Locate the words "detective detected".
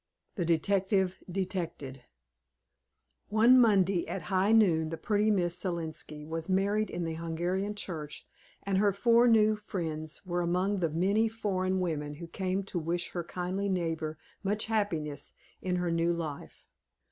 0.45-2.01